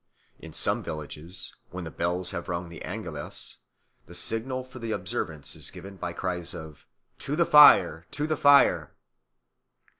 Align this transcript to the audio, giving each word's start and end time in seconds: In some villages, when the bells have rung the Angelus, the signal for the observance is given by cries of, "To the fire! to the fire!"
In 0.39 0.51
some 0.51 0.81
villages, 0.81 1.55
when 1.69 1.83
the 1.83 1.91
bells 1.91 2.31
have 2.31 2.49
rung 2.49 2.69
the 2.69 2.81
Angelus, 2.81 3.57
the 4.07 4.15
signal 4.15 4.63
for 4.63 4.79
the 4.79 4.89
observance 4.89 5.55
is 5.55 5.69
given 5.69 5.95
by 5.97 6.11
cries 6.11 6.55
of, 6.55 6.87
"To 7.19 7.35
the 7.35 7.45
fire! 7.45 8.07
to 8.09 8.25
the 8.25 8.35
fire!" 8.35 8.95